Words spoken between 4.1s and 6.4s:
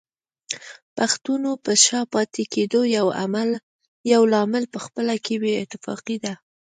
يو لامل پخپله کې بې اتفاقي ده